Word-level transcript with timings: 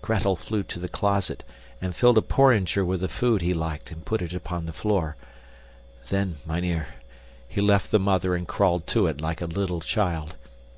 Gretel 0.00 0.34
flew 0.34 0.62
to 0.62 0.78
the 0.78 0.88
closet 0.88 1.44
and 1.78 1.94
filled 1.94 2.16
a 2.16 2.22
porringer 2.22 2.86
with 2.86 3.02
the 3.02 3.06
food 3.08 3.42
he 3.42 3.52
liked 3.52 3.90
and 3.92 4.02
put 4.02 4.22
it 4.22 4.32
upon 4.32 4.64
the 4.64 4.72
floor. 4.72 5.14
Then, 6.08 6.38
mynheer, 6.46 6.88
he 7.46 7.60
left 7.60 7.90
the 7.90 8.00
mother 8.00 8.34
and 8.34 8.48
crawled 8.48 8.86
to 8.86 9.06
it 9.08 9.20
like 9.20 9.42
a 9.42 9.46
little 9.46 9.82
child. 9.82 10.36